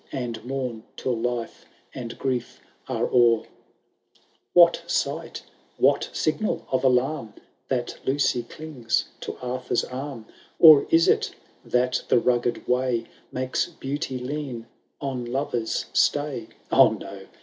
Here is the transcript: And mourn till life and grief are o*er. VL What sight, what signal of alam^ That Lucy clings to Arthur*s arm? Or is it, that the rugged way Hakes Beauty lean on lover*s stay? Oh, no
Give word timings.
And 0.11 0.43
mourn 0.43 0.81
till 0.97 1.15
life 1.15 1.67
and 1.93 2.17
grief 2.17 2.59
are 2.87 3.05
o*er. 3.07 3.43
VL 3.43 3.47
What 4.53 4.81
sight, 4.87 5.43
what 5.77 6.09
signal 6.11 6.65
of 6.71 6.81
alam^ 6.81 7.33
That 7.67 7.99
Lucy 8.03 8.41
clings 8.41 9.09
to 9.19 9.37
Arthur*s 9.43 9.83
arm? 9.83 10.25
Or 10.57 10.87
is 10.89 11.07
it, 11.07 11.35
that 11.63 12.01
the 12.07 12.17
rugged 12.17 12.67
way 12.67 13.05
Hakes 13.31 13.67
Beauty 13.67 14.17
lean 14.17 14.65
on 14.99 15.23
lover*s 15.23 15.85
stay? 15.93 16.47
Oh, 16.71 16.93
no 16.93 17.27